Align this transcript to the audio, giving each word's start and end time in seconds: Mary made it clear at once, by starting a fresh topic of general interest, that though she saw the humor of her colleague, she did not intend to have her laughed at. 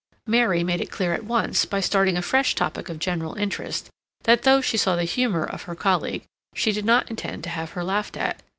Mary 0.25 0.63
made 0.63 0.81
it 0.81 0.89
clear 0.89 1.13
at 1.13 1.25
once, 1.25 1.63
by 1.63 1.79
starting 1.79 2.17
a 2.17 2.23
fresh 2.23 2.55
topic 2.55 2.89
of 2.89 2.97
general 2.97 3.35
interest, 3.35 3.87
that 4.23 4.41
though 4.41 4.59
she 4.59 4.75
saw 4.75 4.95
the 4.95 5.03
humor 5.03 5.43
of 5.45 5.61
her 5.69 5.75
colleague, 5.75 6.23
she 6.55 6.71
did 6.71 6.85
not 6.85 7.07
intend 7.11 7.43
to 7.43 7.51
have 7.51 7.73
her 7.73 7.83
laughed 7.83 8.17
at. 8.17 8.41